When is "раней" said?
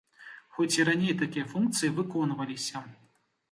0.87-1.13